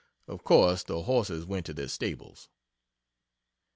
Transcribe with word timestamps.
Of 0.27 0.43
course 0.43 0.81
the 0.81 1.03
horses 1.03 1.45
went 1.45 1.67
to 1.67 1.75
their 1.75 1.87
stables. 1.87 2.49